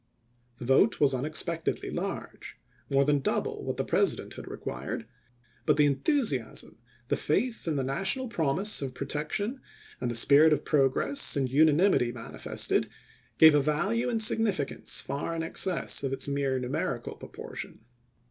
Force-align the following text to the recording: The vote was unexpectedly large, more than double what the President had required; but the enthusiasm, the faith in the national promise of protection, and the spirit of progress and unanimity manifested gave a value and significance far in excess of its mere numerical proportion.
The 0.57 0.65
vote 0.65 0.99
was 0.99 1.13
unexpectedly 1.13 1.91
large, 1.91 2.57
more 2.89 3.05
than 3.05 3.19
double 3.19 3.63
what 3.63 3.77
the 3.77 3.83
President 3.83 4.33
had 4.33 4.47
required; 4.47 5.05
but 5.67 5.77
the 5.77 5.85
enthusiasm, 5.85 6.79
the 7.09 7.15
faith 7.15 7.67
in 7.67 7.75
the 7.75 7.83
national 7.83 8.27
promise 8.27 8.81
of 8.81 8.95
protection, 8.95 9.61
and 9.99 10.09
the 10.09 10.15
spirit 10.15 10.53
of 10.53 10.65
progress 10.65 11.35
and 11.35 11.51
unanimity 11.51 12.11
manifested 12.11 12.89
gave 13.37 13.53
a 13.53 13.61
value 13.61 14.09
and 14.09 14.23
significance 14.23 14.99
far 15.01 15.35
in 15.35 15.43
excess 15.43 16.01
of 16.01 16.13
its 16.13 16.27
mere 16.27 16.57
numerical 16.57 17.13
proportion. 17.13 17.85